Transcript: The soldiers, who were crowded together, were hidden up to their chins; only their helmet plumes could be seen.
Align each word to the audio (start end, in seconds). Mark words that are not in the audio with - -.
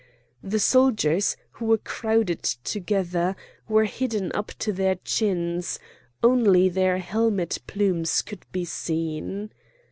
The 0.41 0.57
soldiers, 0.59 1.37
who 1.51 1.65
were 1.65 1.77
crowded 1.77 2.41
together, 2.41 3.35
were 3.69 3.85
hidden 3.85 4.31
up 4.33 4.47
to 4.57 4.73
their 4.73 4.95
chins; 4.95 5.77
only 6.23 6.69
their 6.69 6.97
helmet 6.97 7.59
plumes 7.67 8.23
could 8.23 8.47
be 8.51 8.65
seen. 8.65 9.51